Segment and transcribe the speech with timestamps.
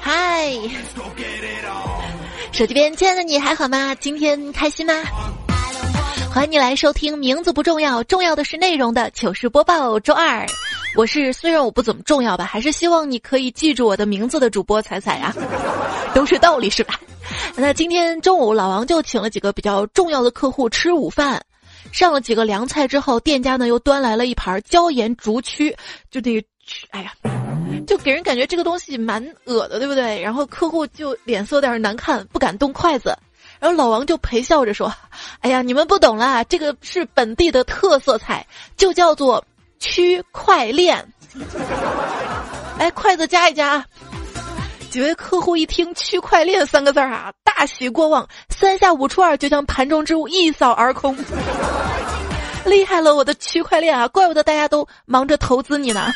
[0.00, 0.50] 嗨，
[2.50, 3.94] 手机边亲爱的你还好吗？
[3.94, 4.92] 今天开心吗？
[6.34, 10.00] 欢迎你来收听，名字不重要，重要的是内容的糗事播报。
[10.00, 10.44] 周二，
[10.96, 15.32] 我是虽然我不怎么重要吧，还是希望你可以记住我的名字的主播彩彩呀，
[16.12, 16.98] 都是道理是吧？
[17.54, 21.40] 那今天中午老王就请了几个比较重要的客户吃午饭，
[21.90, 25.74] 上了几个凉菜之后，店家呢又端来了一盘椒盐竹蛆，
[26.10, 26.44] 就那，
[26.90, 27.12] 哎呀。
[27.86, 30.20] 就给人感觉这个东西蛮恶的，对不对？
[30.22, 33.16] 然后客户就脸色有点难看，不敢动筷子。
[33.58, 34.92] 然后老王就陪笑着说
[35.40, 38.46] ：“哎呀，你们不懂啦，这个是本地的特色菜，
[38.76, 39.44] 就叫做
[39.78, 41.04] 区块链。
[42.78, 43.84] 来， 筷子夹一夹。”
[44.92, 51.16] 几位客户一听“区块链”三个字儿啊，大喜过望，三下五除二就将盘中之物一扫而空。
[52.66, 54.06] 厉害了，我的区块链啊！
[54.08, 56.12] 怪不得大家都忙着投资你呢。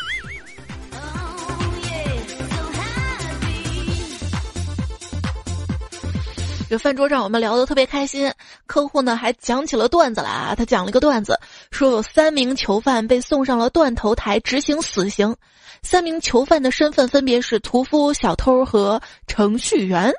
[6.69, 8.31] 这饭桌上我们聊得特别开心，
[8.67, 10.55] 客户呢还讲起了段子来啊。
[10.57, 11.39] 他讲了一个段子，
[11.71, 15.35] 说有三名囚犯被送上了断头台执行死刑，
[15.83, 20.13] 三名囚犯的身份分别是屠夫、小偷和程序员。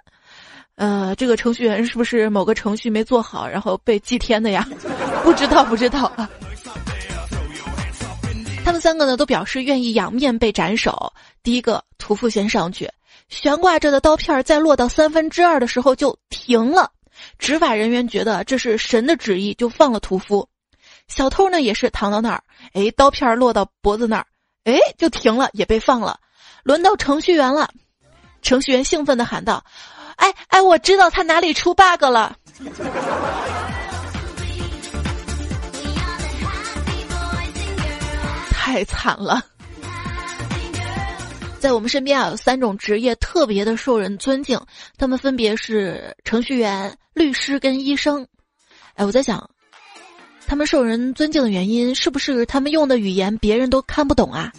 [0.76, 4.66] 呃，这个程序员是不是某个程序没做好，然后被祭天的呀？
[5.26, 6.30] 不知道，不知道啊。
[8.64, 11.12] 他们三个呢都表示愿意仰面被斩首。
[11.44, 12.90] 第一个屠夫先上去。
[13.30, 16.92] 悬挂着的刀片在落到三分之二的时候就停了，
[17.38, 20.48] 执法人员觉得这是神的旨意，就放了屠夫。
[21.08, 24.26] 小偷呢也是躺到那儿，哎，刀片落到脖子那儿，
[24.64, 26.20] 哎，就停了，也被放了。
[26.64, 27.70] 轮到程序员了，
[28.42, 29.64] 程序员兴奋地喊道
[30.18, 32.36] ：“哎哎，我知道他哪里出 bug 了。
[38.52, 39.42] ”太惨了。
[41.60, 44.60] 在我们身边啊，有三种职业特别的受人尊敬，
[44.96, 48.26] 他们分别是程序员、律师跟医生。
[48.94, 49.50] 哎，我在想，
[50.46, 54.54] 他们受人尊敬的原因是不是他们用的语言别人都看不懂啊？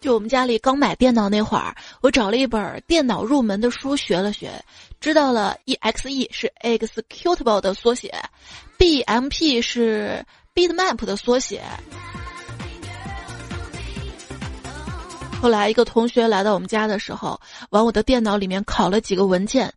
[0.00, 4.52] 就我们家里刚买电脑那会儿，我找了一本电脑入门的书学了学，
[5.00, 8.14] 知道了 EXE 是 Executable 的缩写
[8.78, 10.24] ，BMP 是。
[10.58, 11.62] Bitmap 的缩写。
[15.40, 19.72] 后来一个同学来到我们家的时候，往我的电脑里面拷了几个文件。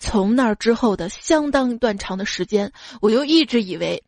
[0.00, 4.02] 从那之后的相当一段长的时间，我就一直以为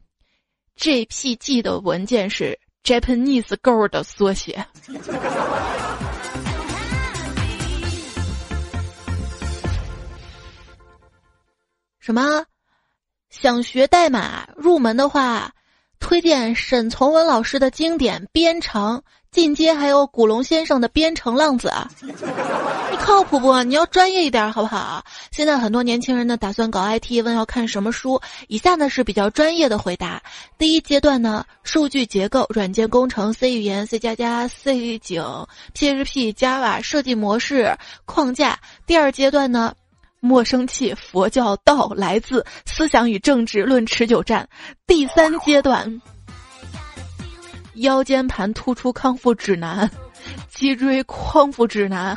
[0.77, 4.67] JPG 的文件是 Japanese Girl 的缩写。
[12.01, 12.45] 什么？
[13.31, 15.53] 想学代码入门的话？
[16.07, 18.99] 推荐沈从文老师的经典《编程》，
[19.33, 21.69] 进阶还有古龙先生的《编程浪子》，
[22.01, 23.61] 你靠谱不？
[23.65, 25.05] 你要专业一点好不好？
[25.33, 28.21] 现在很多年轻人呢打算搞 IT，问要看什么书？
[28.47, 30.23] 以下呢是比较专业的回答。
[30.57, 35.21] 第一阶段呢，数据结构、软件工程、C 语言、C 加加、C 井、
[35.75, 38.57] PHP、Java 设计模式框架。
[38.87, 39.75] 第二阶段呢。
[40.21, 44.49] 莫生气，佛教道来自思想与政治论持久战。
[44.87, 46.01] 第三阶段，
[47.75, 49.91] 腰间盘突出康复指南，
[50.53, 52.17] 脊椎康复指南，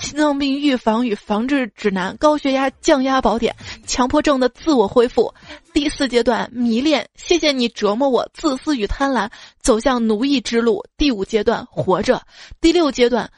[0.00, 3.54] 心脏病预防与防治指南，高血压降压宝典，
[3.86, 5.34] 强迫症的自我恢复。
[5.72, 9.30] 第四阶段，迷恋，谢谢你折磨我，自私与贪婪，
[9.60, 10.84] 走向奴役之路。
[10.96, 12.22] 第五阶段，活着。
[12.60, 13.30] 第六阶段，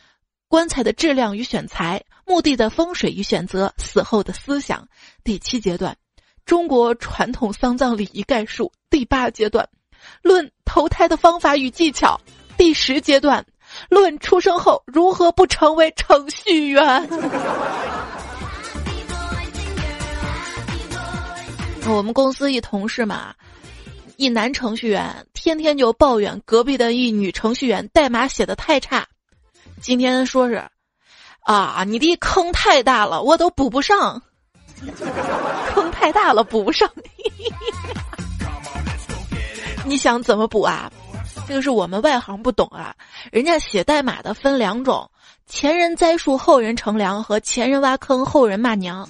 [0.48, 2.02] 棺材的质量与选材。
[2.30, 4.86] 墓地的风水与选择，死后的思想。
[5.24, 5.96] 第七阶段，
[6.46, 8.70] 中国传统丧葬礼仪概述。
[8.88, 9.68] 第八阶段，
[10.22, 12.20] 论投胎的方法与技巧。
[12.56, 13.44] 第十阶段，
[13.88, 16.82] 论出生后如何不成为程序员。
[21.90, 23.34] 我们公司一同事嘛，
[24.16, 29.04] 一男程序员天天就抱怨隔壁的一女程序员代码写的太差。
[29.80, 30.64] 今天说是。
[31.42, 34.22] 啊，你的坑太大了，我都补不上。
[35.74, 36.90] 坑太大了，补不上。
[39.84, 40.90] 你想怎么补啊？
[41.48, 42.94] 这个是我们外行不懂啊。
[43.32, 45.10] 人家写代码的分两种：
[45.46, 49.08] 前人栽树，后人乘凉；和前人挖坑，后人骂娘。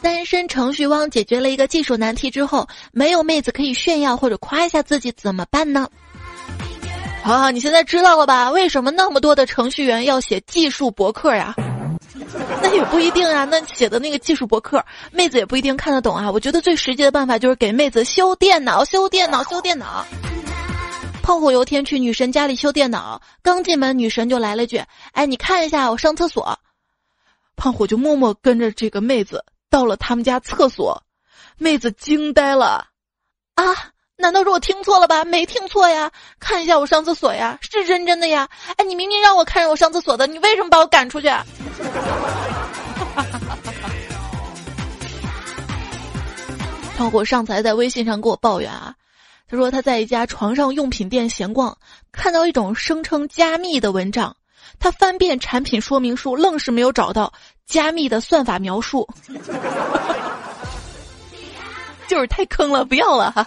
[0.00, 5.88] 单身程序汪解决了一个技术难题之后，没有妹子可以炫耀或者夸一下自己，怎么办呢？
[7.22, 8.50] 好，你现在知道了吧？
[8.50, 11.54] 为什么那么多的程序员要写技术博客呀？
[12.60, 13.44] 那也不一定啊。
[13.44, 16.30] 那写的那个技术博客，妹子也不一定看得懂啊。
[16.30, 20.04] 我觉得最实际的办法就是给妹子修电脑，修电脑，修电脑。
[21.22, 24.82] 胖虎有天去女神家里修电脑，刚进门，女神就来了句
[25.14, 26.58] ：“哎，你看一下，我上厕所。”
[27.54, 31.00] 胖虎就默默跟着这个妹子到了他们家厕所，
[31.56, 32.86] 妹子惊呆了，
[33.54, 33.64] 啊，
[34.22, 35.24] 难道是我听错了吧？
[35.24, 36.08] 没听错呀，
[36.38, 38.48] 看一下我上厕所呀，是真真的呀。
[38.76, 41.26] 哎，你明明让我看着我上厕所的，你为什么把我赶出去？
[46.96, 48.94] 胖虎上次还在微信上给我抱怨啊。
[49.48, 51.76] 他说他在一家床上用品店闲逛，
[52.12, 54.36] 看到一种声称加密的蚊帐，
[54.78, 57.32] 他翻遍产品说明书，愣是没有找到
[57.66, 59.08] 加密的算法描述，
[62.08, 63.44] 就是太坑了，不要了哈。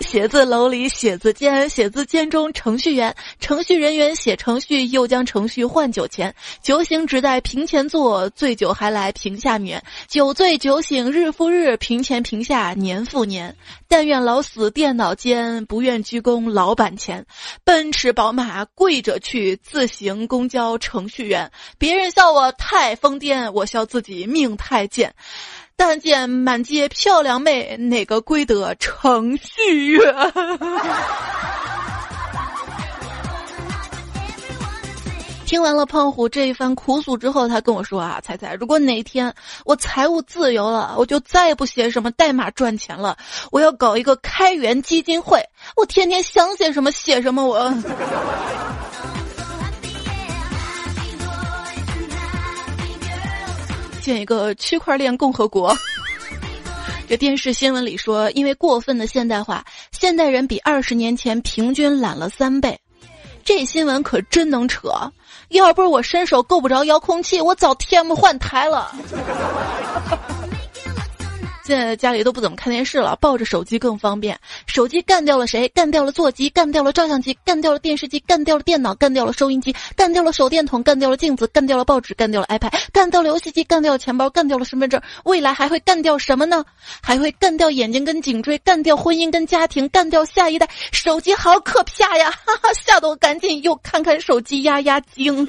[0.00, 6.34] 写字楼里写字间，写字间中程序员，程序人员写程序，又将程序换酒钱。
[6.62, 9.82] 酒醒只在屏前坐，醉酒还来屏下眠。
[10.08, 13.56] 酒醉酒醒日复日，屏前屏下年复年。
[13.88, 17.24] 但愿老死电脑间，不愿鞠躬老板前。
[17.64, 21.50] 奔驰宝马跪着去，自行公交程序员。
[21.78, 25.14] 别人笑我太疯癫，我笑自己命太贱。
[25.76, 30.14] 但见满街漂亮妹，哪个归得程序员？
[35.44, 39.34] 听完了胖虎这一番苦诉之后，他跟我说啊：“彩彩，如果哪天
[39.66, 43.18] 我财务自由了，我就再也不写什么代码赚钱了，
[43.50, 45.44] 我要搞一个开源基金会，
[45.76, 47.70] 我天天想写什么写什么，我。”
[54.02, 55.74] 建一个区块链共和国。
[57.08, 62.78] 这电视新闻里说，因为过分的现代化，现代人比二十年前平均懒了三倍。
[63.44, 64.90] 这新闻可真能扯！
[65.48, 68.92] 要不是我伸手够不着遥控器，我早 TM 换台了。
[71.72, 74.38] 现在家里都不怎么看电视了，抱着手机更方便。
[74.66, 75.66] 手机干掉了谁？
[75.70, 85.00] 干掉了座机，干掉了照相机，干掉了电视机，干掉了电脑，干掉了收音机，干掉了手电筒，干掉了镜子，干掉了报纸，干掉了 iPad，干掉了游戏机，干掉了钱包，干掉了身份证。
[85.24, 86.62] 未来还会干掉什么呢？
[87.02, 90.68] 还会干掉眼睛跟颈椎，干掉婚姻跟家庭，干掉下一代。
[90.90, 92.30] 手机好可怕呀！
[92.30, 95.48] 哈哈，吓得我赶紧又看看手机压压惊。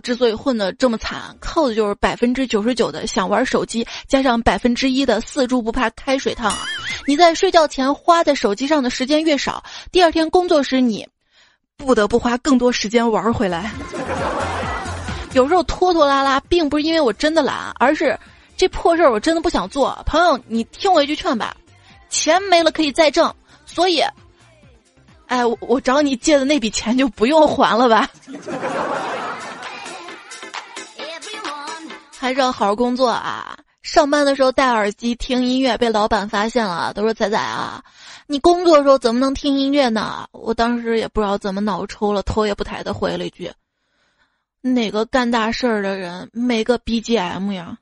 [0.00, 6.52] 之所以混得这么惨，靠的就是百分之九十九的想玩手机，加上百分之一的四猪不怕开水烫。
[7.06, 11.06] 你在睡觉前花在手机上的时间越少，第二天工作时你
[11.76, 13.70] 不得不花更多时间玩回来。
[15.34, 18.18] 有时候拖拖拉拉，并不是因为我真的懒，而是
[18.56, 19.96] 这破事儿我真的不想做。
[20.06, 21.54] 朋友，你听我一句劝吧，
[22.08, 23.32] 钱没了可以再挣，
[23.66, 24.02] 所以，
[25.26, 28.08] 哎，我找你借的那笔钱就不用还了吧。
[32.18, 33.56] 还是要好好工作啊！
[33.82, 37.80] 上班的时候戴耳机听音乐，被老板发现了，都说仔仔啊，
[38.26, 40.26] 你工作的时候怎么能听音乐呢？
[40.32, 43.48] 我当时也不知道怎么脑抽了，头也不抬的回了一句
[44.60, 47.78] ：“哪个干大事儿的人没个 BGM 呀？”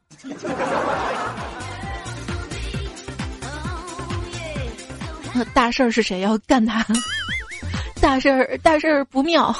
[5.55, 6.85] 大事儿是谁要干他？
[8.03, 9.55] 大事儿大事儿不妙。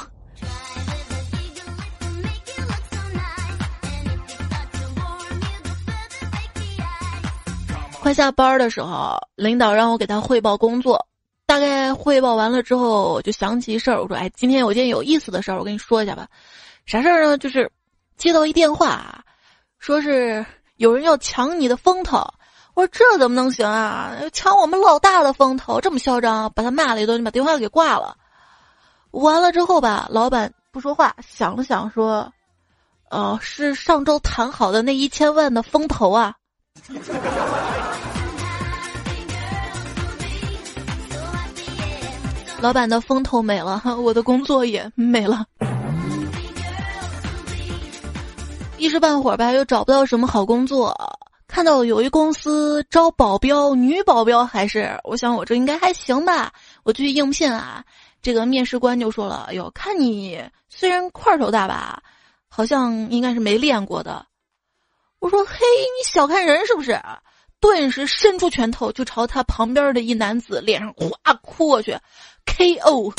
[8.07, 11.07] 快下班的时候，领导让我给他汇报工作。
[11.45, 16.25] 大概汇报完了之后，我就想起一事儿，我说：“哎，今天有件有意思的事儿，我跟你说一下吧。
[16.85, 17.37] 啥事儿呢？
[17.37, 17.69] 就是
[18.15, 19.25] 接到一电话，
[19.77, 20.45] 说是
[20.77, 22.25] 有人要抢你的风头。
[22.75, 24.13] 我说这怎么能行啊？
[24.31, 26.49] 抢我们老大的风头，这么嚣张！
[26.55, 28.15] 把他骂了一顿，就把电话给挂了。
[29.11, 32.31] 完了之后吧，老板不说话，想了想说
[33.11, 36.35] ：‘哦，是上周谈好的那一千万的风投啊。’”
[42.59, 45.45] 老板的风头没了， 我的工作也没了。
[48.77, 50.95] 一时半会儿吧，又找不到什么好工作。
[51.47, 56.51] 看到有一公司招保镖，女保镖还是，我想我这应该还行吧。
[56.83, 57.83] 我去应聘啊，
[58.21, 62.01] 这个面试官就说了：“哎呦，看你虽然块头大吧，
[62.49, 64.25] 好像应该是没练过的。”
[65.19, 66.99] 我说：“嘿，你小看人是不是？”
[67.59, 71.97] 顿时伸出拳头就朝他旁边的一男子脸上哗哭过去
[72.47, 73.13] ，K.O。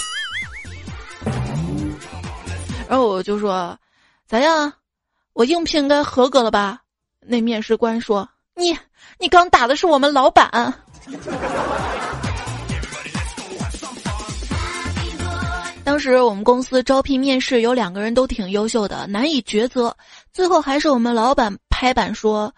[2.89, 3.79] 然后我就说
[4.27, 4.73] ：“咋样？
[5.35, 6.81] 我应聘该合格了吧？”
[7.21, 8.77] 那面试官说：“你
[9.19, 10.75] 你刚打的是我们老板。
[15.85, 19.97] ”当时我们公司招聘面试，有两个人都挺优秀的，难以抉择。
[20.33, 22.53] 最后还是我们老板拍板说，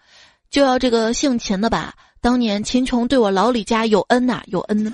[0.49, 1.93] 就要这个姓秦的吧。
[2.19, 4.93] 当年秦琼对我老李家有恩呐，有恩。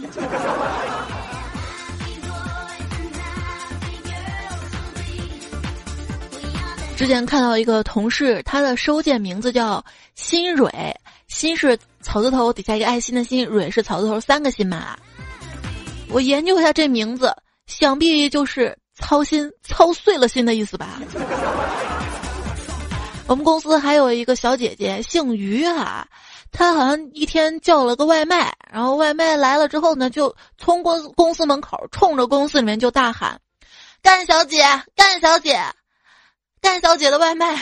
[6.98, 9.86] 之前看到一个同事，他的收件名字叫
[10.16, 14.98] 新蕊，新是草字头底下一个爱心的心，蕊是草字头三个心嘛。
[16.10, 17.32] 我研究一下这名字，
[17.68, 21.00] 想必就是操心操碎了心的意思吧。
[23.28, 26.08] 我们公司还有一个小姐姐，姓于哈，
[26.52, 33.40] 她好像一天叫了个外卖，然后外卖来了之后呢，就从公公司门口冲着公司里面就大喊
[34.02, 34.64] ：“干小姐，
[34.96, 35.62] 干小姐，
[36.62, 37.60] 干小姐的外卖。”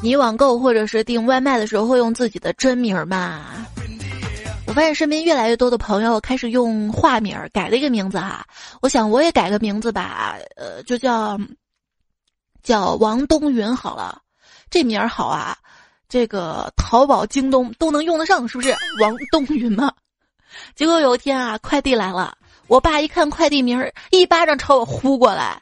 [0.00, 3.44] 你网购或者是订外卖的时候会用自己的真名吗？
[4.64, 8.46] 我发现身边越来越多的朋友开始用化名儿改了一个名字哈。
[8.80, 11.36] 我想我也改个名字吧，呃，就叫
[12.62, 14.22] 叫王冬云好了，
[14.70, 15.58] 这名儿好啊，
[16.08, 18.70] 这个淘宝、京东都能用得上，是不是？
[19.00, 19.92] 王冬云嘛。
[20.76, 22.37] 结果有一天啊，快递来了，
[22.68, 25.60] 我爸一看快递名儿，一巴掌朝我呼过来，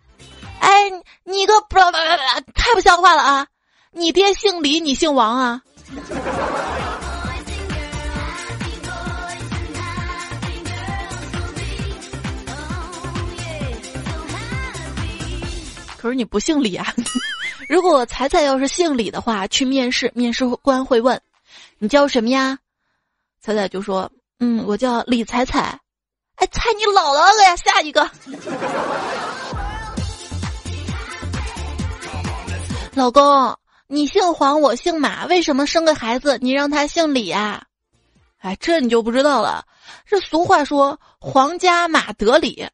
[0.58, 0.90] 哎，
[1.22, 1.78] 你个不
[2.52, 3.46] 太不像话了啊！
[3.92, 5.62] 你爹姓李，你姓王啊？
[15.96, 16.92] 可是你不姓李啊！
[17.68, 21.20] 如果彩彩要是姓李的话，去面试，面试官会问
[21.78, 22.58] ：“你叫什么呀？”
[23.40, 24.10] 彩彩就说
[24.40, 25.78] ：“嗯，我叫李彩彩。”
[26.36, 27.56] 还，猜你姥姥了呀！
[27.56, 28.08] 下一个，
[32.94, 33.56] 老公。
[33.88, 37.62] 你姓黄，我姓马，为什么生个孩子你让他姓李啊？
[38.38, 39.64] 哎，这你就不知道了。
[40.04, 42.68] 这俗话说“皇家马德里”。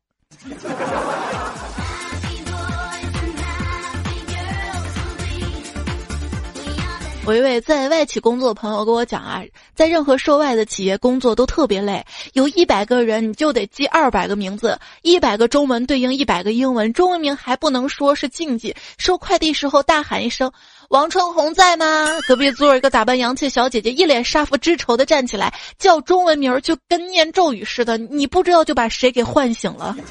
[7.24, 9.44] 我一位在外企工作的朋友跟我讲啊，
[9.76, 18.74] 在任何涉外的企业工作都特别累，有一百个人你就得记二百个名字，一百个中文对应一百个英文，中文名还不能说是禁忌。
[18.98, 20.50] 收快递时候大喊一声
[20.90, 29.96] “王春红在吗？”隔壁座一个打扮洋气小姐姐一脸杀父之仇的站起来叫中文名，就跟念咒语似的，你不知道就把谁给唤醒了。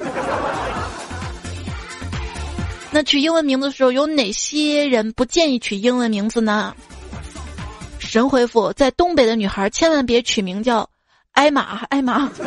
[2.94, 6.74] 那取英文名字的时候，有哪些人不建议取英文名字呢？
[8.12, 10.90] 神回复：在东北的女孩千万别取名叫
[11.32, 12.30] 艾玛，艾玛。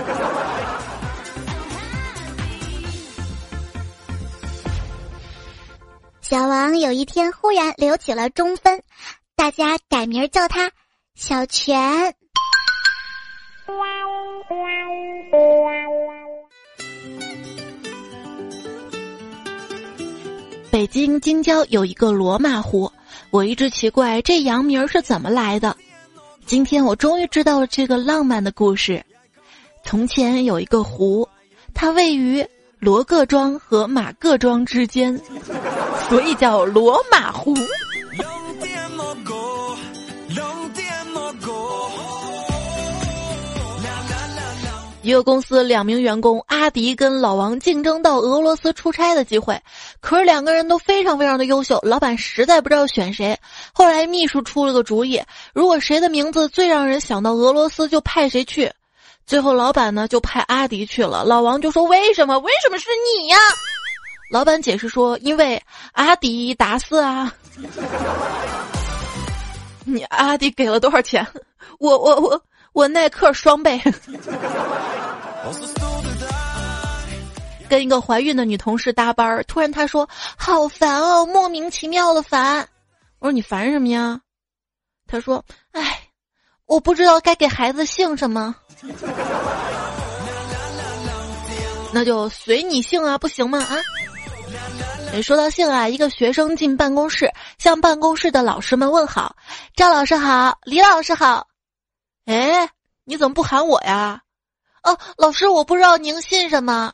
[6.20, 8.82] 小王有一天忽然留起了中分，
[9.36, 10.70] 大家改名叫他
[11.14, 12.14] 小泉。
[20.70, 22.92] 北京京郊有一个罗马湖。
[23.34, 25.76] 我一直奇怪这洋名是怎么来的，
[26.46, 29.04] 今天我终于知道了这个浪漫的故事。
[29.82, 31.28] 从前有一个湖，
[31.74, 32.46] 它位于
[32.78, 35.20] 罗各庄和马各庄之间，
[36.08, 37.52] 所以叫罗马湖。
[45.04, 49.60] 一个公司两名员工阿迪跟老王竞争到俄罗斯出差的机会，
[50.00, 53.38] 可是两个人都非常非常的优秀，老板实在不知道选谁。
[53.74, 58.72] 后来秘书出了个主意，如果谁的名字最让人想到俄罗斯，就派谁去。
[59.26, 61.22] 最后老板呢就派阿迪去了。
[61.22, 62.38] 老王就说：“为什么？
[62.38, 62.88] 为什么是
[63.20, 63.36] 你呀？”
[64.32, 67.30] 老板解释说：“因为阿迪达斯啊。
[69.84, 71.26] ”你阿迪给了多少钱？
[71.78, 72.42] 我我我。
[72.74, 73.80] 我耐克双倍，
[77.70, 82.68] 跟一个怀孕的女同事搭班儿，突然她说：“好烦哦，莫名其妙的烦。”
[83.20, 84.20] 我说：“你烦什么呀？”
[85.06, 86.00] 她说：“哎，
[86.66, 88.56] 我不知道该给孩子姓什么。
[91.94, 93.60] ”那就随你姓啊，不行吗？
[93.60, 93.76] 啊？
[95.12, 99.36] 哎，说到姓啊，一个学生进办公室，向办公室的老师们问好
[99.76, 101.46] ：“赵老师好，李老师好。”
[102.26, 102.68] 哎，
[103.04, 104.22] 你怎么不喊我呀？
[104.82, 106.92] 哦，老师，我不知道您姓什么。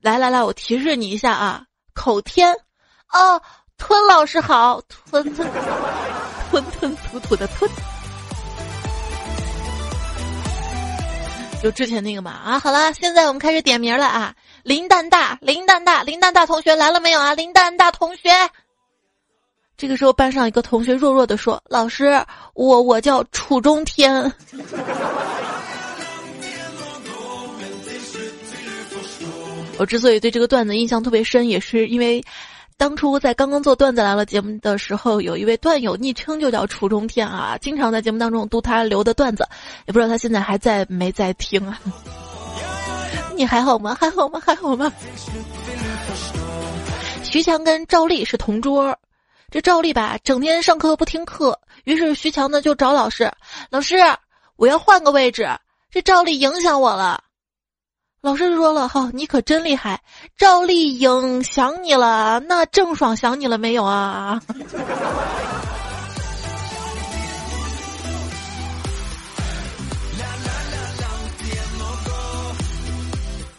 [0.00, 2.54] 来来来，我提示你一下啊，口天。
[3.12, 3.40] 哦，
[3.76, 5.48] 吞老师好，吞吞
[6.50, 7.70] 吞吞吐吐的吞。
[11.62, 14.34] 就之前那个嘛啊，好了，现在我们开始点名了啊。
[14.64, 17.34] 林蛋大，林蛋大，林蛋大同学来了没有啊？
[17.34, 18.30] 林蛋大同学。
[19.82, 22.24] 这个时候，班上一个同学弱弱的说：“老师，
[22.54, 24.22] 我我叫楚中天。
[29.78, 32.22] ”我之所以对这个段子印象特别深，也是因为
[32.76, 39.44] 当初在刚刚做段子来了节目的时候，有一位段友昵称就叫楚中天啊，经常在节目当中读他留的段子，
[39.86, 41.76] 也不知道他现在还在没在听啊。
[43.34, 43.96] 你还好吗？
[44.00, 44.40] 还好吗？
[44.46, 44.92] 还好吗？
[47.24, 48.96] 徐强跟赵丽是同桌，
[49.52, 53.30] 这赵丽吧整天上课不听课，于是徐强呢就找老师，
[53.68, 53.96] 老师
[54.56, 55.46] 我要换个位置，
[55.90, 57.22] 这赵丽影响我了。
[58.22, 60.00] 老师说了哈，你可真厉害，
[60.38, 64.40] 赵丽影响你了，那郑爽想你了没有啊？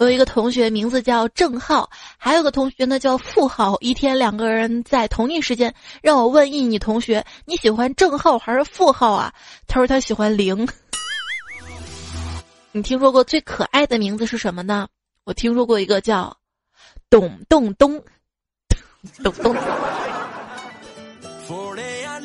[0.04, 3.78] 有一个同学，名字叫郑浩，还有个同学呢叫付浩。
[3.80, 9.34] 一天，两个人在同一时间让我问一女同学：“你喜欢郑浩还是付浩啊？”
[9.66, 10.68] 他说他喜欢零。
[12.74, 14.88] 你听说过最可爱的名字是什么呢？
[15.24, 16.36] 我听说过一个叫
[17.10, 18.04] 董栋东，
[19.24, 19.56] 董东。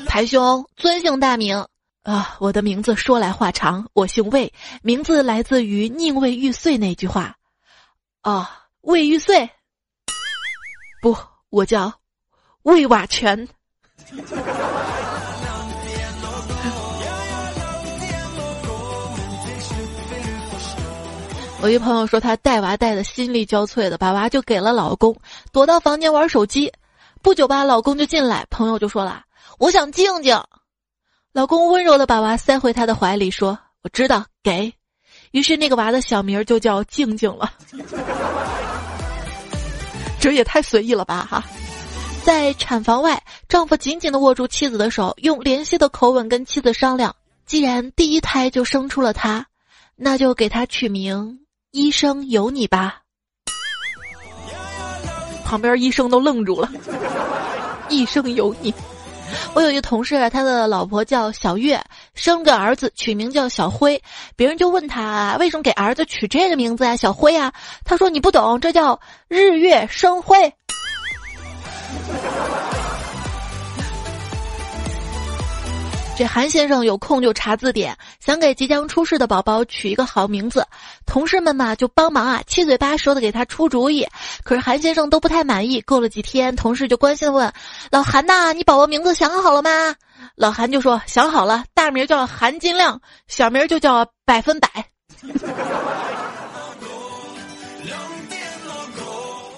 [0.07, 1.65] 台兄尊姓大名
[2.03, 2.37] 啊？
[2.41, 7.37] 我的名字说来话长，我姓魏，名字来自于宁为玉碎那句话。
[8.29, 9.49] 啊，魏玉碎，
[11.01, 11.17] 不，
[11.49, 11.91] 我叫
[12.65, 13.49] 魏瓦全。
[21.63, 25.17] 我一朋友说，她带娃带的心力交瘁的，把娃就给了老公，
[25.51, 26.71] 躲到房间玩手机。
[27.23, 29.25] 不久吧，老公就进来，朋友就说了
[29.59, 30.39] ：“我想静静。”
[31.33, 34.71] 老公温柔的把娃塞回他的怀里，说：“我知道，给。”
[35.33, 37.53] 于是那个娃的小名就叫静静了，
[40.19, 41.45] 这也太随意了吧哈！
[42.25, 47.15] 在产房外，丈夫紧紧的握住妻子的手，用怜惜的口吻跟妻子商量：
[47.47, 49.47] 既然第一胎就生出了他，
[49.97, 51.41] 那就给他取名
[51.73, 53.03] “医生有你”吧。
[55.45, 56.71] 旁边医生都愣住了
[57.89, 58.75] ，“一生有你”。
[59.55, 61.83] 我有一个同事，他的老婆叫小月，
[62.15, 64.01] 生个儿子，取名叫小辉。
[64.37, 66.97] 别人就问他为什么给儿子取这个名字啊？
[66.97, 67.53] 小辉啊？
[67.85, 70.53] 他说你不懂，这叫日月生辉。
[76.19, 80.67] 这韩先生有空就查字典，想给即将出世的宝宝取一个好名字。
[81.07, 84.05] 同事们嘛就帮忙啊，七嘴八舌的给他出主意。
[84.43, 85.81] 可是韩先生都不太满意。
[85.83, 87.53] 过了几天，同事就关心的问
[87.93, 89.95] ：“老韩呐，你宝宝名字想好了吗？”
[90.35, 94.69] 老韩就说：“想好了，大名叫韩金亮，小名就叫百分百。”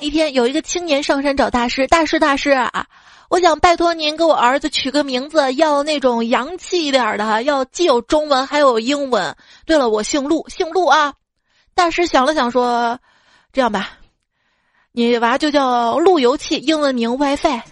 [0.01, 2.85] 一天，有一个青年上山找大师，大师大师啊。
[3.31, 9.37] 我想拜托您给我儿子取个名字，要那种洋气一点的，要既有中文还有英文。
[9.65, 11.15] 对了，我姓陆，姓陆啊。
[11.73, 12.99] 大师想了想说
[13.55, 13.91] ：“这样吧，
[14.91, 17.63] 你娃就叫路由器，英文名 WiFi。”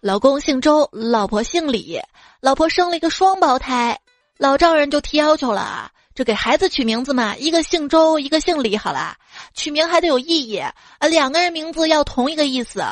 [0.00, 2.00] 老公姓周，老婆姓李，
[2.40, 3.98] 老婆生了一个双胞胎，
[4.38, 5.90] 老丈人就提要求了。
[6.14, 9.16] 这给孩子取名字嘛，一个姓周，一个姓李，好啦，
[9.52, 10.72] 取名还得有意义，啊，
[11.10, 12.84] 两个人名字要同一个意思。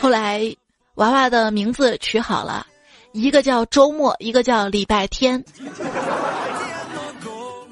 [0.00, 0.56] 后来，
[0.94, 2.66] 娃娃的名字取好了，
[3.12, 5.44] 一个叫周末，一个叫礼拜天。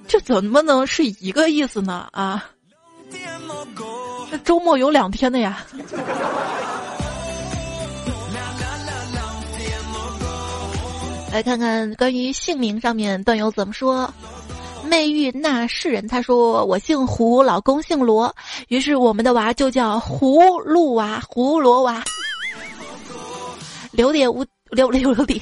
[0.07, 2.09] 这怎么能是一个意思呢？
[2.13, 2.51] 啊，
[4.31, 5.65] 这周末有两天的呀。
[11.31, 14.13] 来看看关于姓名上面段友怎么说。
[14.85, 18.35] 媚玉那世人他说我姓胡，老公姓罗，
[18.69, 22.03] 于是我们的娃就叫葫芦娃、胡罗娃。
[23.91, 25.41] 刘姐无刘刘刘姐，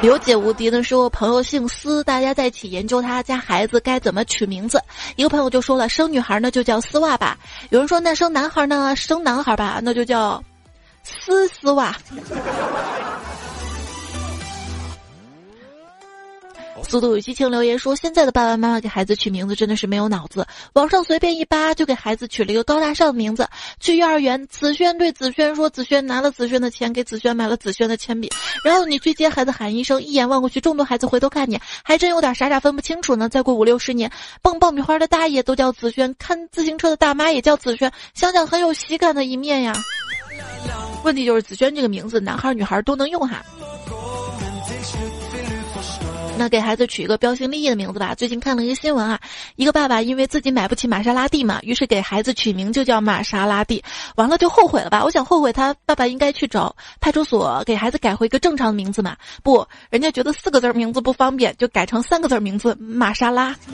[0.00, 4.80] 刘姐无敌的说朋友姓司，大家在一起研究他家孩子该怎么取名字。
[5.16, 7.36] 一个朋友就说了，生女孩呢就叫丝袜吧。
[7.70, 10.42] 有人说那生男孩呢，生男孩吧，那就叫
[11.02, 11.96] 丝丝袜。
[16.84, 23.48] 速度与激情留言说：“现在的爸爸妈妈给孩子取名字真的是没有脑子，网上随便一扒就给孩子取了一个高大上的名字。
[23.80, 28.30] 去幼儿园，子轩对子轩说：‘子轩拿了子轩的钱，给子轩买了子轩的铅笔。’
[28.64, 33.28] 然后你去接孩子，喊一声，一眼望过去，众多孩子回头看你，还真有点傻傻分不清楚呢。
[33.28, 34.10] 再过五六十年，
[34.42, 39.74] 蹦爆米花的大爷都叫子轩，看自行车的大妈也叫子轩，想想很有喜感的一面呀。
[41.02, 43.42] 问题就是子轩这个名字，男孩女孩都能用哈。”
[46.36, 48.14] 那给孩子取一个标新立异的名字吧。
[48.14, 49.20] 最近看了一个新闻啊，
[49.56, 53.82] 一个爸爸因为自己买不起玛莎拉蒂嘛，于是给孩子取名就叫玛莎拉蒂，
[54.16, 55.04] 完了就后悔了吧？
[55.04, 59.16] 我想后悔他爸爸应该去找派出所给孩子改回一个正常的名字嘛。
[59.42, 63.54] 不，人家觉得四个字名字不方便，就改成三个字名字玛莎拉。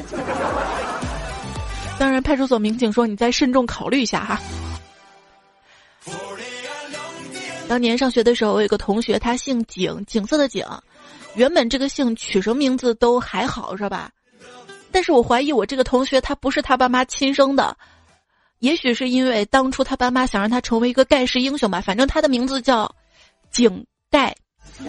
[1.99, 4.40] 当然，派出所民警说你再慎重考虑一下哈。
[7.68, 10.66] 当年上学的时候，我有个同学，他姓景，景色的景。
[11.34, 14.10] 原本这个姓取什么名字都还好，是吧？
[14.92, 17.76] 但是我怀疑我这个同学他不是他爸妈亲生的，
[18.58, 21.80] 也许是因为当初他爸妈想让他成为一个盖世英雄吧。
[21.80, 22.92] 反正他的名字叫
[23.50, 24.34] 井盖。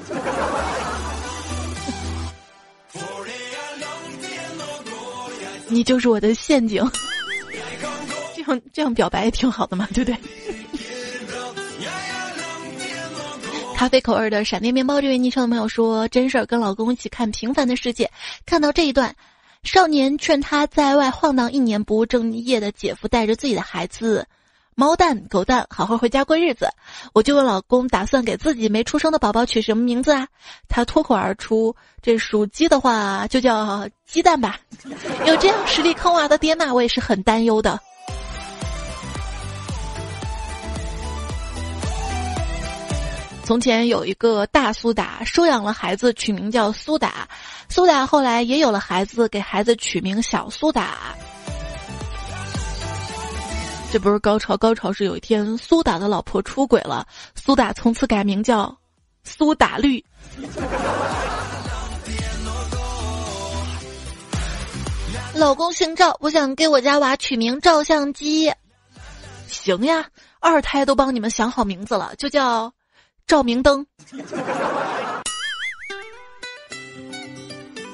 [5.67, 6.83] 你就是我的陷阱，
[8.35, 10.17] 这样这样表白也挺好的嘛，对不对？
[13.81, 18.05] 咖啡口味的闪电面包，这位昵称的朋友说：“真事儿，跟老公一起看《平凡的世界》，
[18.45, 19.15] 看到这一段，
[19.63, 24.23] 少年劝他在外晃荡一年不务正业的姐夫带着自己的孩子，
[24.75, 26.69] 猫蛋狗蛋，好好回家过日子。
[27.11, 30.27] 我就问老公，打算给自己没出生的宝宝取什么名字啊？
[30.69, 34.59] 他脱口而出：这属鸡的话，就叫鸡蛋吧。
[35.25, 37.79] 有这样实力坑娃的爹妈，我也是很担忧的。”
[43.51, 47.27] 从前有一个大苏打，收养了孩子，取名叫苏打。
[47.67, 51.13] 苏打后来也有了孩子，给孩子取名小苏打。
[53.91, 58.73] 这不是高潮，高潮是有一天苏打的老婆出轨了，苏打从此改名叫
[59.25, 60.01] 苏打绿。
[65.33, 68.49] 老公姓赵，我想给我家娃取名照相机。
[69.49, 70.05] 行呀，
[70.39, 72.71] 二胎都帮你们想好名字了，就叫。
[73.31, 73.85] 照明灯。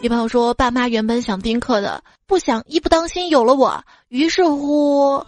[0.02, 5.24] 一朋友说，爸妈原本想丁克的，不想一不当心有了我，于是乎，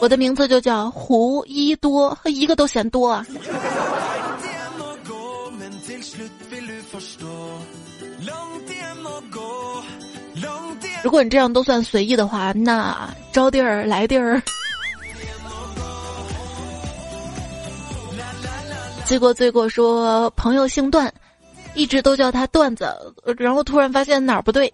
[0.00, 3.26] 我的名字就叫胡一多，和一个都嫌多啊。
[11.02, 14.40] 如果你这样都算随意的话，那招地儿来地儿。
[19.10, 21.12] 罪过罪过说朋友姓段，
[21.74, 22.94] 一直都叫他段子，
[23.36, 24.72] 然后突然发现哪儿不对。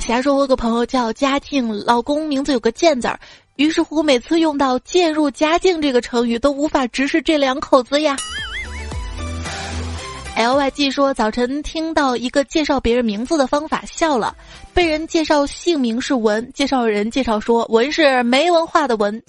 [0.00, 3.16] 侠说我有个朋友叫嘉靖，老公名字有个贱字儿，
[3.54, 8.16] 于是乎每次用到“渐入佳境”这个成语，都无法直视这两口子呀。
[10.34, 14.34] L Y G 说早晨听到一个介绍别人名字的方法笑了，
[14.74, 19.22] 被人介绍姓名是文，介绍人介绍说文是没文化的文。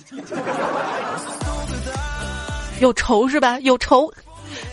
[2.83, 3.57] 有仇是吧？
[3.61, 4.13] 有仇。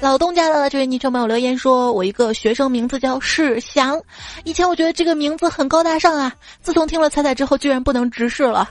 [0.00, 4.02] 老东家的这位昵称朋友留言说：“我一个学生名字叫世祥，
[4.42, 8.68] 以前我觉得这个名字很高大上啊，自从听了彩彩之后，居然不能直视了。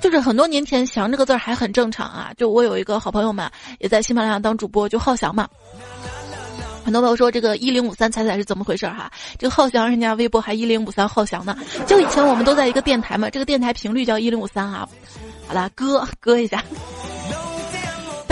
[0.00, 2.32] 就是很多年前，祥这个字儿还很正常啊。
[2.38, 5.46] 就我有一个好朋友嘛，也在喜马拉雅当主播，就浩翔嘛。
[6.82, 9.10] 很多朋友说这个一零五三彩彩是怎么回事哈？
[9.38, 11.54] 这个浩翔人家微博还一零五三浩翔呢。
[11.86, 14.88] 就以前我们都在一个电台嘛，这个电台频率叫一零五三啊。
[15.46, 16.64] 好了，割割一下。”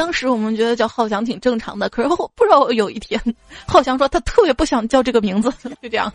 [0.00, 3.20] 当时我们觉得叫浩翔挺正常的，可是后不知道有一天，
[3.66, 6.10] 浩翔说他特别不想叫这个名字，就这样。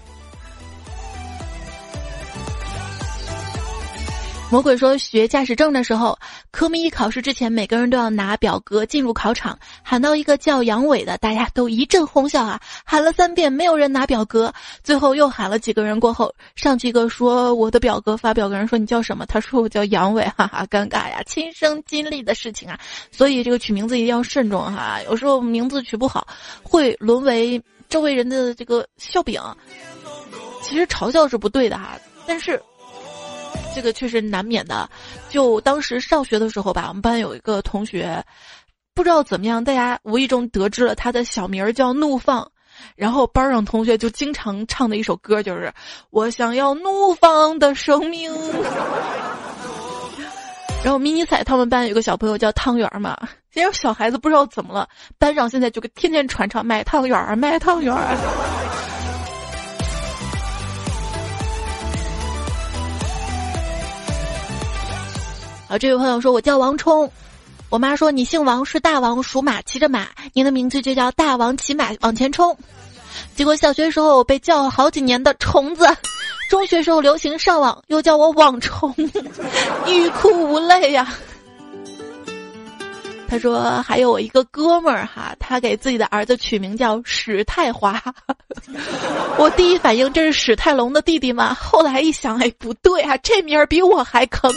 [4.55, 6.17] 魔鬼说学驾驶证的时候，
[6.49, 9.59] 科目一考试之前，每个人都要拿表格进入考场。
[9.83, 12.57] 喊到一个叫杨伟的，大家都一阵哄笑啊！
[12.85, 14.53] 喊了三遍，没有人拿表格。
[14.81, 19.25] 最后又喊了几个人过后，上去一个说我的表格发表格人说你叫什么？
[19.25, 21.21] 他说我叫杨伟，哈哈，尴尬呀！
[21.25, 22.79] 亲身经历的事情啊，
[23.11, 25.01] 所以这个取名字一定要慎重哈。
[25.03, 26.25] 有时候名字取不好，
[26.63, 29.37] 会沦为周围人的这个笑柄。
[30.61, 32.57] 其实嘲笑是不对的哈，但是。
[33.75, 34.89] 这个确实难免的，
[35.29, 38.23] 就当时上学的时候吧，我们班有一个同学，
[38.93, 42.49] 不知道怎么样，大家无意中得知了他的小名儿叫怒放，
[42.95, 45.73] 然后班上同学就经常唱的一首歌就是
[46.09, 48.33] “我想要怒放的生命”。
[50.81, 53.17] 然后迷你彩他们班有个小朋友叫汤圆儿嘛，
[53.51, 58.64] 这些小孩子不知道怎么了，班上现在就天天传唱卖汤圆儿，卖汤圆儿。
[65.67, 67.11] 啊，这位朋友说：“我叫王冲，
[67.69, 72.55] 我妈说你姓王是大王属马骑着马，您的名字就叫大王骑马往前冲。”
[73.35, 75.87] 结果小学时候被叫好几年的虫子，
[76.49, 78.93] 中学时候流行上网又叫我网虫，
[79.87, 81.13] 欲哭无泪呀。
[83.27, 87.99] 他说还有我一个哥们儿哈，他给自己的儿子取名叫史泰华。
[89.37, 91.55] 我第一反应这是史泰龙的弟弟吗？
[91.59, 94.53] 后来一想，哎，不对啊，这名儿比我还坑。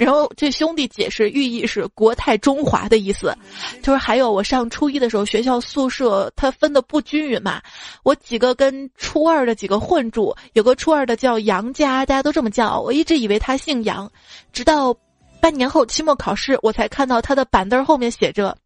[0.00, 3.36] 然后这兄弟解释，寓意是国泰中华的意思。
[3.82, 7.60] 就是还有我上初一的时候，学校宿舍它分的不均匀嘛，
[8.02, 14.10] 我几个跟初二的几个混住，有个初二的叫杨家，大家都这么叫，我一直以为他姓杨，
[14.54, 14.96] 直到
[15.38, 18.56] 半年后期末考试，我才看到他的板凳后面写着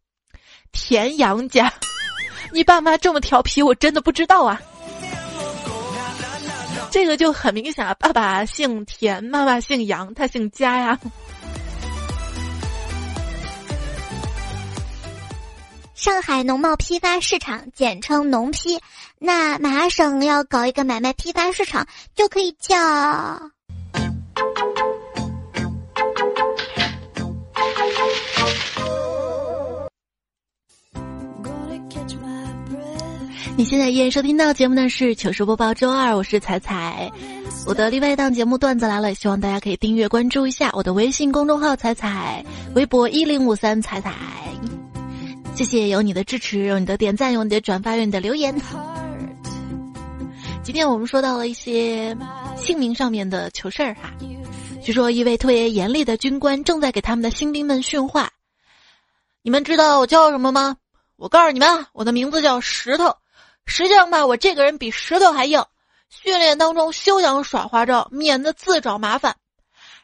[0.71, 1.71] 田杨家。
[2.53, 4.61] 你爸妈这么调皮，我真的不知道啊。
[6.91, 10.97] 这个就很明显啊，爸爸姓田，妈妈姓杨，他姓家呀。
[16.05, 18.79] 上海农贸批发市场简称农批，
[19.17, 22.77] 那麻省要搞一个买卖批发市场，就可以叫。
[33.57, 37.11] 你现在依然收听到节目的是糗事播报周二，我是彩彩。
[37.65, 44.13] 我的另外一档节目段子来了，希望大家可以订阅关注一下我的微信公众号彩彩，微博一零五三彩彩。
[45.55, 48.53] 谢谢有你的支持，有你的点赞，有你的转发，有你的留言。
[50.63, 52.17] 今天我们说到了一些
[52.57, 54.11] 姓名上面的糗事儿哈。
[54.83, 58.31] 据说一位特别严厉的军官正在给他们的新兵们训话。
[59.43, 60.75] 你们知道我叫什么吗？
[61.15, 63.15] 我告诉你们，我的名字叫石头。
[63.65, 65.63] 实际上吧，我这个人比石头还硬。
[66.09, 69.37] 训练当中休想耍花招，免得自找麻烦。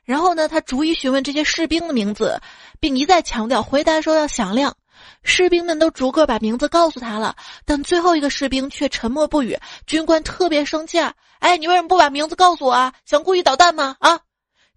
[0.05, 2.41] 然后呢，他逐一询问这些士兵的名字，
[2.79, 4.77] 并一再强调回答说要响亮。
[5.23, 7.35] 士兵们都逐个把名字告诉他了，
[7.65, 9.57] 但最后一个士兵却沉默不语。
[9.85, 11.13] 军官特别生气啊！
[11.39, 12.93] 哎，你为什么不把名字告诉我啊？
[13.05, 13.95] 想故意捣蛋吗？
[13.99, 14.19] 啊！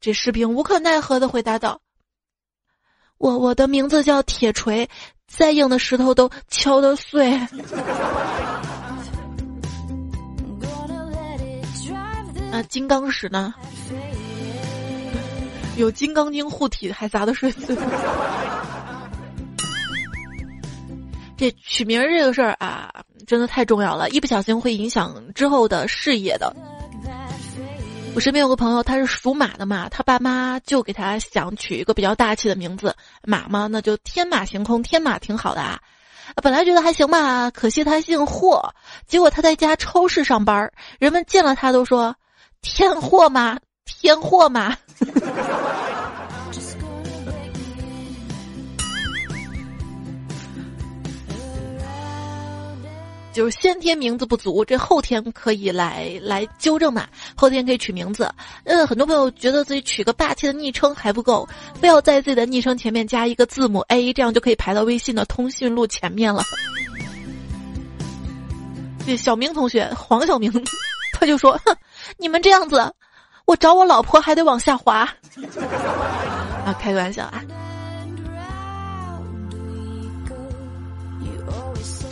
[0.00, 1.80] 这士兵无可奈何的回答道
[3.16, 4.88] ：“我我的名字叫铁锤，
[5.26, 7.40] 再硬的石头都敲得碎。”
[12.50, 13.54] 那金刚石呢？
[15.76, 17.74] 有金刚经护体，还砸的碎碎。
[21.36, 22.90] 这取名这个事儿啊，
[23.26, 26.54] 真的太重要了，一不小心会影响之后的事业的。
[28.14, 32.94] 我身边有个朋友，他是属马的嘛，他爸妈就给他想取一个比较大气的名字，
[33.24, 35.80] 马嘛，那就天马行空，天马挺好的啊。
[36.42, 38.72] 本来觉得还行吧，可惜他姓霍，
[39.06, 42.14] 结果他在家超市上班，人们见了他都说。
[42.62, 43.58] 天货吗？
[43.84, 44.74] 天货吗？
[53.34, 57.08] 就是先天名字不足，这后天可以来来纠正嘛。
[57.34, 58.32] 后天可以取名字。
[58.62, 66.44] 呃，很多朋友觉得自己取个霸气的昵称还不够，非要在自己的昵称前面加一个字母 A，这样就可以排到微信的通讯录前面了。
[69.04, 70.52] 这小明同学，黄晓明，
[71.12, 71.60] 他就说。
[71.64, 71.76] 哼。
[72.18, 72.94] 你们这样子，
[73.46, 75.08] 我找我老婆还得往下滑。
[76.64, 77.42] 啊，开个玩笑啊。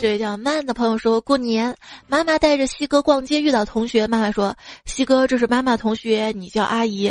[0.03, 1.73] 这位叫慢的朋友说过年，
[2.07, 7.09] 妈妈带着西哥逛街遇到同学，妈妈说：“西哥，这是妈妈同学，你叫阿姨。”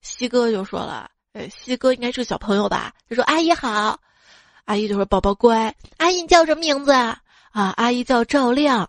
[0.00, 4.00] 西哥就说了：“哎，西哥应该是个小朋友吧？”他说：“阿姨好。”
[4.64, 7.18] 阿姨就说：“宝宝乖。”阿姨你叫什么名字啊？
[7.52, 8.88] 啊，阿姨叫赵亮。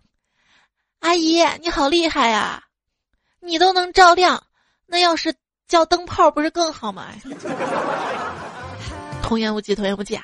[1.02, 2.64] 阿姨你好厉害呀！
[3.42, 4.42] 你都能照亮，
[4.86, 5.36] 那要是
[5.68, 7.08] 叫灯泡不是更好吗？
[9.22, 10.24] 童言无忌，童言无忌啊！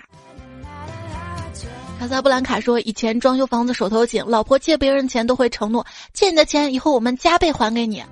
[2.00, 8.04] 卡萨布兰卡说，以前装修房子手头紧，老婆借别人钱都会承诺借你的钱以后我们加倍还给你。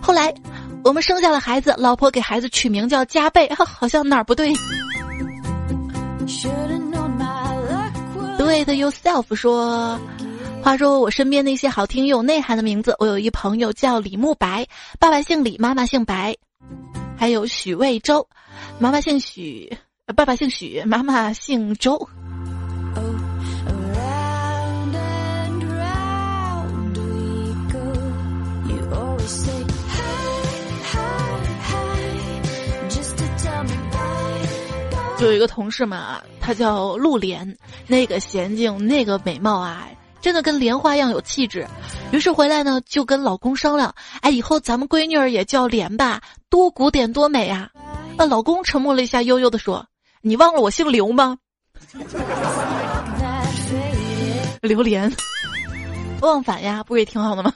[0.00, 0.32] 后来
[0.84, 4.52] 我们生下了孩子，老婆给孩子取名叫加倍，好像哪儿不对。
[8.38, 9.98] Do it yourself 说。
[10.62, 14.66] 话说我身边那些好听又有内涵的名字，我有一朋友叫李慕白，
[14.98, 16.36] 爸爸姓李，妈妈姓白，
[17.16, 18.28] 还有许魏洲，
[18.78, 19.74] 妈妈姓许，
[20.14, 22.06] 爸爸姓许，妈妈姓周。
[35.20, 37.54] 就有一个同事嘛，他叫陆莲，
[37.86, 39.86] 那个娴静，那个美貌啊。
[40.22, 41.66] 真的跟莲花一样有气质，
[42.10, 47.68] 于是回来呢就跟老公商量，哎，以后咱们闺女儿也叫莲吧，多古典多美啊！
[48.16, 49.86] 那老公沉默了一下，悠悠的说
[50.22, 51.36] ：“你忘了我姓刘吗？”
[54.62, 55.12] 榴莲，
[56.22, 57.52] 忘返呀，不也挺好的吗？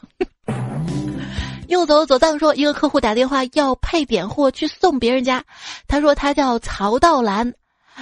[1.75, 5.43] 又走左藏说，一个客户打电话要配点货去送别人家，
[5.89, 7.53] 他说他叫曹道兰，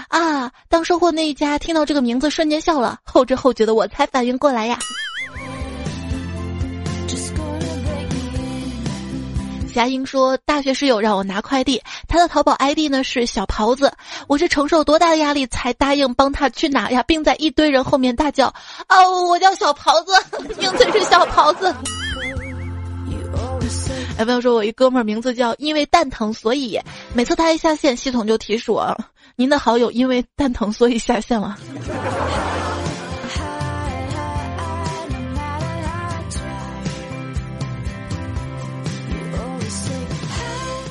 [0.08, 0.52] 啊！
[0.68, 2.98] 当收货那一家听到这个名字，瞬间笑了。
[3.02, 4.78] 后知后觉的我才反应过来呀。
[9.72, 13.90] 霞英说，大学室友让我拿快递，他的淘宝 ID 呢是小袍子，
[14.28, 18.52] 我是承受多大的压力才答应帮他去拿呀，并在一堆人后面大叫
[18.90, 20.12] ：“哦，我叫小袍子，
[20.60, 21.74] 名字是小袍子。”
[24.22, 26.78] 有朋友说我一哥们儿名字叫因为蛋疼，所以
[27.12, 28.96] 每次他一下线，系统就提示我，
[29.34, 31.58] 您的好友因为蛋疼，所以下线了。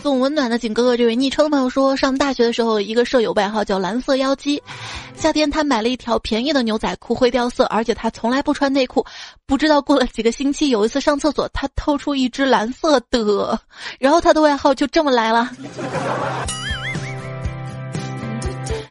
[0.01, 4.59] 送温暖的景哥哥，这位昵称的朋友说，上大学的时候，一个舍友外号叫蓝色妖姬。
[5.15, 9.05] 夏天他买了一条便宜的牛仔裤，会掉色，而且他从来不穿内裤。
[9.45, 13.59] 不知道过了几个星期，有一次上厕所，他掏出一只蓝色的，
[13.99, 15.51] 然后他的外号就这么来了。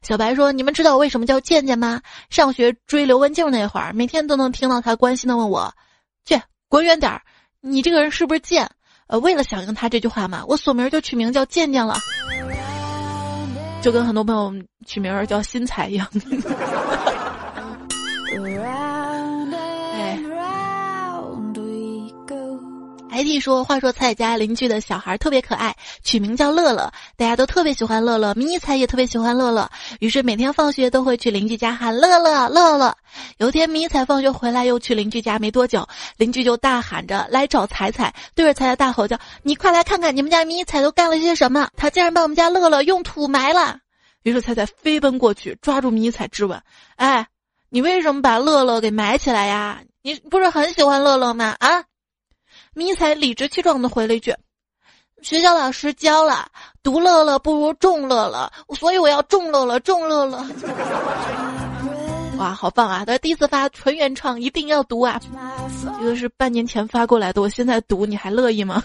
[0.02, 2.00] 小白说：“你们知道我为什么叫健健吗？
[2.30, 5.74] 上学追刘文静那会儿，每天都能听到他关心的问我
[6.24, 7.22] ：‘去滚远点儿，
[7.60, 8.70] 你这个人是不是贱？’”
[9.10, 11.98] 呃，为了响应他这句话嘛，我锁名就取名叫健健了，
[13.82, 14.54] 就跟很多朋友
[14.86, 16.06] 取名儿叫新彩一样。
[23.10, 29.68] 艾迪说：“话说彩家邻居的小孩特别可爱，取名叫乐乐，大家都特别喜欢乐乐，迷彩也特别喜欢乐乐，
[29.98, 32.96] 于是每天放学都会去邻居家喊乐乐乐乐。
[33.38, 35.86] 有一天迷彩放学回来又去邻居家没多久，
[36.18, 41.68] 邻居就大喊着来找彩彩，对着彩彩大吼叫：‘你快来看看你们家迷彩都干了些什么！
[41.76, 43.78] 他竟然把我们家乐乐用土埋了！’
[44.22, 46.62] 于是彩彩飞奔过去抓住迷彩质问
[46.94, 47.26] ：‘哎，
[47.70, 49.80] 你为什么把乐乐给埋起来呀？
[50.02, 51.56] 你不是很喜欢乐乐吗？
[51.58, 51.82] 啊？’”
[52.74, 54.34] 迷彩理直气壮的回了一句
[55.22, 56.48] ：“学校老师教了，
[56.82, 60.44] 独乐乐不如众乐乐，所以我要众乐乐，众乐乐。
[62.38, 63.04] ”哇，好棒啊！
[63.04, 65.20] 他第一次发纯原创，一定要读啊！
[65.98, 68.82] 这个是半年前发过来的，我现在读，你还乐意吗？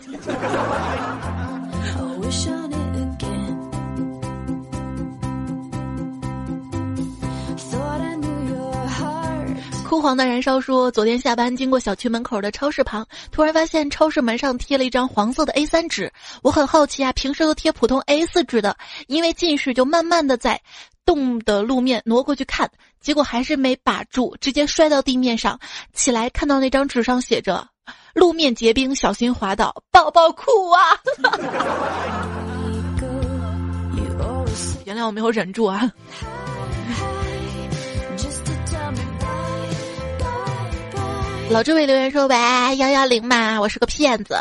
[9.95, 16.11] 枯黄的燃烧说：“昨天下班经过小区门口的超市旁，突然发现超市门上贴了一张黄色的 A3 纸。
[16.43, 18.75] 我很好奇啊，平时都贴普通 A4 纸的，
[19.07, 20.59] 因为近视就慢慢的在
[21.05, 25.57] 动的路面挪过去看，结果还是没把住，直接摔到地面上。
[25.93, 27.65] 起来看到那张纸上写着
[28.13, 30.99] ‘路面结冰，小心滑倒’，宝宝哭啊！
[34.83, 35.89] 原谅我没有忍住啊。”
[41.49, 42.35] 老这位留言说：“喂，
[42.77, 44.35] 幺幺零嘛，我是个骗子，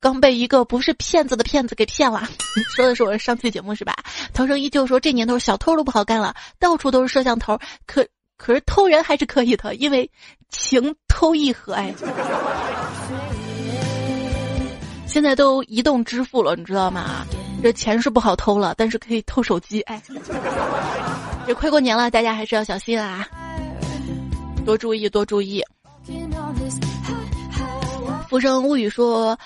[0.00, 2.26] 刚被一个不是骗子的骗子给骗了。
[2.74, 3.94] 说的是我上期节目是吧？
[4.32, 8.06] 涛声依旧说这年头小偷都不好干了，到处都是摄像头，可
[8.38, 10.10] 可是偷人还是可以的，因为
[10.48, 11.94] 情偷意合哎。
[15.06, 17.26] 现在都移动支付了，你知道吗？
[17.62, 20.02] 这钱是不好偷了，但是可以偷手机哎。
[21.46, 23.28] 这快过年了，大家还是要小心啊，
[24.64, 25.62] 多注意，多注意。”
[28.28, 29.38] 浮生物语说，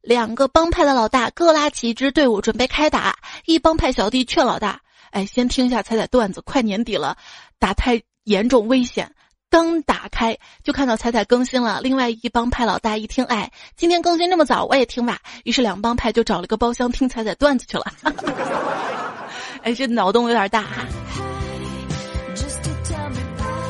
[0.00, 3.16] 两个帮派的老大各拉起一支队伍准备开打。
[3.46, 7.16] 一帮派小弟劝老大：“哎，先听一下彩彩段子，快年底了，
[7.58, 9.12] 打太严重危险。”
[9.50, 11.80] 刚打开就看到彩彩更新了。
[11.80, 17.84] 另外一帮派老大一听：“哎，今天更新这么早，我也听吧。”于是两帮派就找了个包厢听彩彩段子去了。
[19.62, 20.84] 哎，这脑洞有点大哈。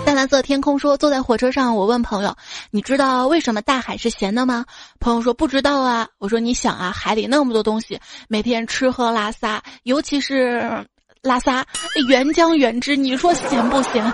[0.05, 2.37] 淡蓝色天空说：“坐在火车上，我问朋友，
[2.71, 4.65] 你知道为什么大海是咸的吗？”
[5.01, 10.87] 朋友说：“不知道啊。”我说：“你想啊，海里那么多东西，每天吃喝拉撒，尤其是
[11.23, 11.65] 拉撒，
[12.09, 14.13] 原浆原汁，你说咸不咸？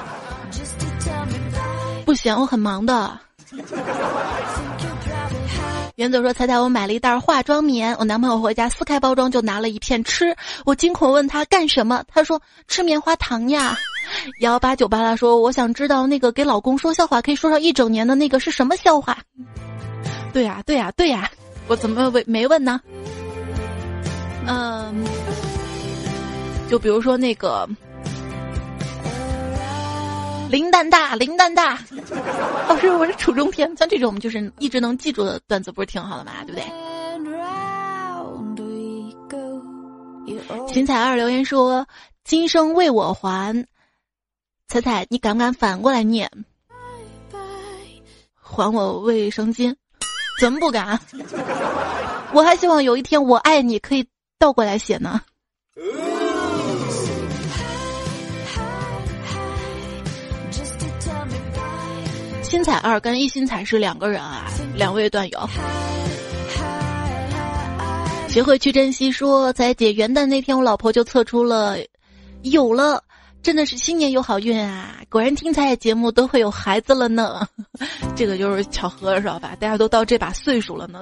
[2.04, 3.18] 不咸，我很忙的。”
[6.00, 10.34] 原子说：“彩彩，我买了一袋化妆棉，我男朋友回家撕开包装就拿了一片吃，
[10.64, 13.76] 我惊恐问他干什么，他说吃棉花糖呀。
[14.40, 19.18] 幺八九八拉说：“我想知道那个给老公说笑话可以说上一整年的那个是什么笑话？”
[20.32, 21.30] 对呀，对呀，对呀，
[21.68, 22.80] 我怎么没没问呢？
[24.46, 25.04] 嗯，
[26.70, 27.68] 就比如说那个。
[30.50, 31.78] 林蛋大，林蛋大，
[32.68, 36.32] 老师，我是楚中天，像这种就是一直能记住的段子，不是挺好的吗？
[36.44, 36.64] 对不对？
[40.66, 41.86] 秦彩二留言说
[42.24, 43.64] ：“今生为我还。”
[44.66, 46.28] 彩彩，你敢不敢反过来念？
[48.34, 49.72] 还我卫生巾？
[50.40, 50.98] 怎么不敢？
[52.32, 54.04] 我还希望有一天我爱你可以
[54.36, 55.20] 倒过来写呢。
[62.50, 65.48] 新彩二跟一新彩是两个人啊，两位段友。
[68.28, 71.76] 学会去珍惜，说在姐元旦那天，我老婆就测出了
[72.42, 73.04] 有了，
[73.40, 74.96] 真的是新年有好运啊！
[75.08, 77.46] 果然听彩姐节目都会有孩子了呢，
[78.16, 79.56] 这个就是巧合，知道吧？
[79.60, 81.00] 大家都到这把岁数了呢。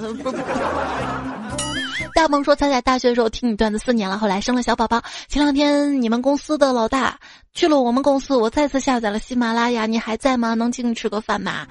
[2.14, 5.03] 大萌说：“彩彩大学的时候听你段子四年了，后来生了小宝宝。
[5.28, 7.18] 前两天你们公司的老大
[7.55, 10.55] 去了我们公司，我再次下载了喜马拉雅，你还在吗？
[10.55, 11.66] 能请你吃个饭吗？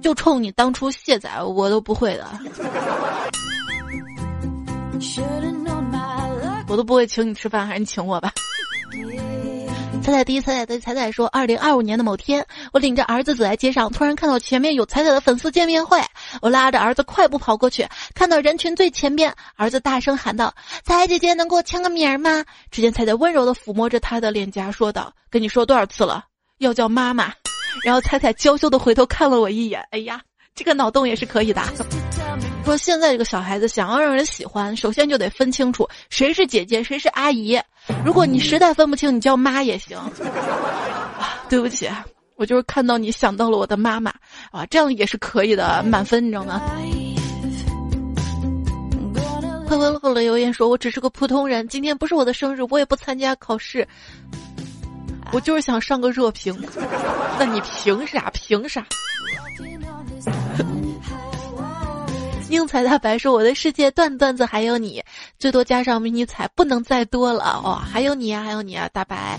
[0.00, 2.26] 就冲你当初卸载，我都不会的。
[6.68, 8.32] ”我都不会请你吃饭，还是你请我吧。
[10.06, 16.00] 彩彩第一，彩彩的彩彩说，二零二五年的某天，我领着儿子走在街上，突然看到前面有彩彩的粉丝见面会，
[16.40, 17.84] 我拉着儿子快步跑过去，
[18.14, 20.54] 看到人群最前边，儿子大声喊道
[20.86, 26.24] ：“彩彩姐姐，能给我签个名吗？”只见彩彩温柔的抚摸着他的脸颊，说道：“跟你说多少次了，
[26.58, 27.32] 要叫妈妈。”
[27.82, 30.20] 然后彩彩娇羞的回头看了我一眼，哎呀，
[30.54, 31.60] 这个脑洞也是可以的。
[32.66, 37.56] 说现在这个小孩子想要让人喜欢，首先就得分清楚谁是姐姐，谁是阿姨。
[38.04, 39.96] 如果你实在分不清，你叫妈也行。
[41.16, 41.88] 啊，对不起，
[42.34, 44.12] 我就是看到你想到了我的妈妈
[44.50, 46.60] 啊，这样也是可以的，满分，你知道吗？
[49.68, 53.86] 快快乐乐留言说：“我只是个普通人，今天不是我的生日，我也不参加考试，
[55.30, 56.52] 我就是想上个热评。
[57.38, 58.28] 那你凭啥？
[58.32, 58.84] 凭啥？”
[62.48, 65.02] 宁采大白说：“我的世界段段子还有你，
[65.38, 67.80] 最多加上迷你彩，不能再多了哦。
[67.92, 69.38] 还有你啊，还有你啊，大白。”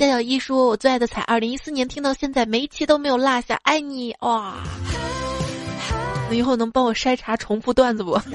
[0.00, 4.54] 夏小一说：“我最爱的彩，二零一四年听到现在，每一期都没有落下，爱你哇！
[6.30, 8.18] 你以后能帮我筛查重复段子不？”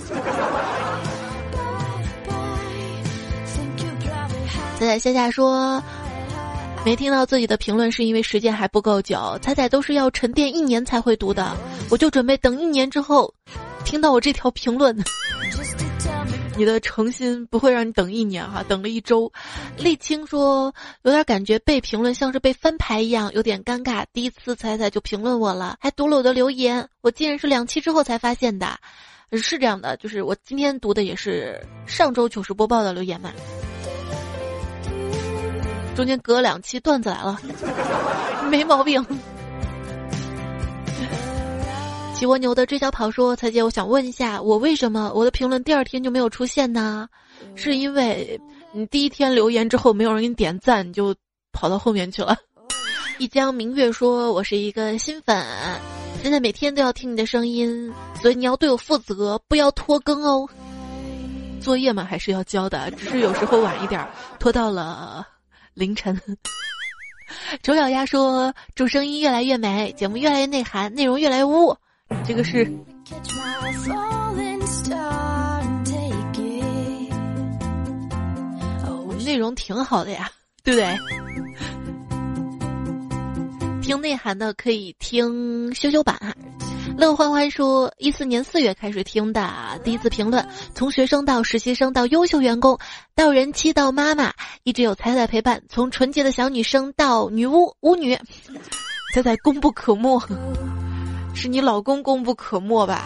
[4.77, 5.81] 彩彩夏夏说
[6.85, 9.39] ：“没听到自己的评论，是因为时间还不够久。
[9.41, 11.55] 彩彩都是要沉淀一年才会读的，
[11.89, 13.33] 我就准备等一年之后。”
[13.85, 14.97] 听到我这条评论，
[16.57, 19.31] 你的诚心不会让你等一年哈，等了一周。
[19.77, 20.73] 沥青说
[21.03, 24.05] 有点感觉被评论像是被翻牌一样，有点尴尬。
[24.11, 28.77] 第一次彩彩就评论我了，还读了我的留言，我竟然是两期之后才发现的。
[29.33, 33.31] 是这样的，就是我今天读的也是上周糗事播报的留言嘛，
[35.95, 37.39] 中间隔两期段子来了，
[38.49, 39.03] 没毛病。
[42.13, 47.09] 骑蜗牛的追小跑说：“彩姐，我想问一下，我为什么我的评论第二天就没有出现呢？
[47.55, 48.39] 是因为
[48.71, 51.13] 你第一天留言之后没有人给你点赞，你就
[51.51, 52.37] 跑到后面去了。”
[53.19, 55.45] 一江明月说：“我是一个新粉，
[56.21, 57.91] 现在每天都要听你的声音，
[58.21, 60.47] 所以你要对我负责，不要拖更哦。
[61.59, 64.07] 作业嘛还是要交的，只是有时候晚一点，
[64.39, 65.27] 拖到了
[65.73, 66.17] 凌晨。”
[67.63, 71.75] 丑小鸭说：“祝声音越来越美，节目越来越内涵，内容越来越污。”
[72.25, 72.63] 这个是，
[79.25, 80.29] 内容挺好的呀，
[80.63, 80.97] 对不对？
[83.81, 86.17] 听内涵的可以听修修版。
[86.97, 89.49] 乐欢欢说，一四年四月开始听的，
[89.83, 92.77] 第一次评论，从学生到实习生到优秀员工，
[93.15, 94.31] 到人妻到妈妈，
[94.63, 98.15] 一直有彩彩陪伴，从纯洁的小女生到女巫巫女，
[99.13, 100.21] 彩彩功不可没。
[101.33, 103.01] 是你老公功不可没吧？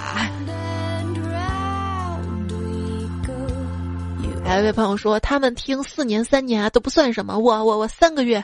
[4.45, 8.41] 还有一位朋友说，他们听四年三年啊都不算什么，我我我三个月，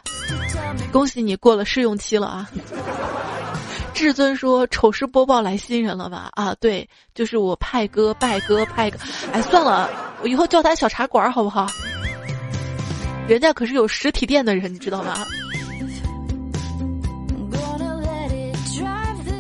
[0.91, 2.49] 恭喜你过了试用期了啊！
[3.93, 6.29] 至尊说，丑事播报来新人了吧？
[6.33, 8.97] 啊，对，就是我派哥拜哥派哥，
[9.31, 9.89] 哎，算了，
[10.21, 11.67] 我以后叫他小茶馆好不好？
[13.25, 15.13] 人家可是有实体店的人，你知道吗？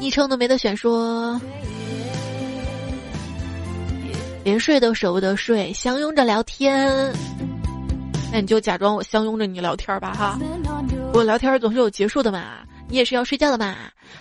[0.03, 1.39] 昵称都没得选，说
[4.43, 7.09] 连睡都舍不得睡，相拥着聊天。
[8.29, 10.37] 那你就假装我相拥着你聊天吧，哈。
[11.13, 12.57] 我聊天总是有结束的嘛，
[12.89, 13.75] 你也是要睡觉的嘛。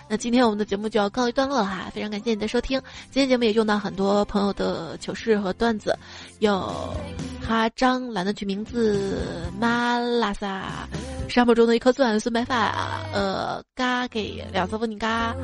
[0.09, 2.81] 那今天我们的节目就要告一段落了哈，非常感谢你的收听。
[3.11, 5.97] 今天节目也用到很多朋友的糗事和段子，
[6.39, 6.73] 有
[7.45, 10.87] 哈张懒得取名字，马拉萨，
[11.29, 15.35] 沙漠中的一颗钻，孙白发，呃，嘎给两色风景嘎。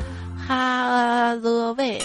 [0.48, 2.02] 哈了喂，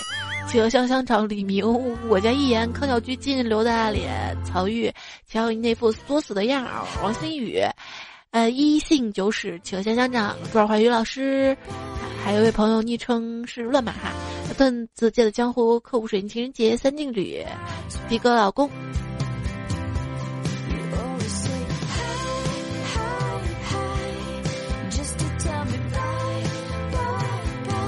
[0.46, 1.64] 企鹅香香肠李明，
[2.08, 4.92] 我家一言康小居进刘大脸曹玉，
[5.26, 7.62] 瞧你那副作死的样儿，王新宇，
[8.34, 11.56] 呃，一姓九史企鹅香香长朱二怀宇老师，
[12.24, 14.10] 还有一位朋友昵称是乱马哈，
[14.58, 17.46] 段子界的江湖客户水晶情人节三劲旅，
[18.08, 18.68] 迪哥老公。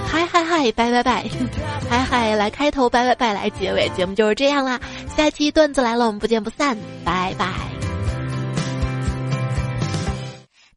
[0.07, 1.29] 嗨嗨嗨拜拜拜，
[1.91, 4.81] 嗨嗨来开头，拜拜拜来结尾，节目就是这样啦。
[5.17, 7.53] 下期段子来了，我们不见不散，拜拜。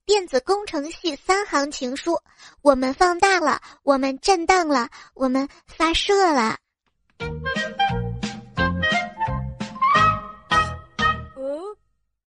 [0.10, 2.20] 电子工程系三行情书：
[2.64, 6.58] 我们放大了，我们震荡了，我们发射了。